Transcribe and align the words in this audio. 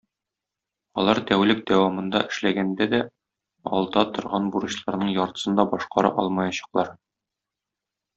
Алар 1.01 1.19
тәүлек 1.31 1.59
дәвамында 1.71 2.21
эшләгәндә 2.33 2.87
дә, 2.93 3.01
алда 3.79 4.05
торган 4.15 4.47
бурычларның 4.55 5.13
яртысын 5.19 5.61
да 5.61 5.67
башкара 5.75 6.13
алмаячаклар. 6.25 6.91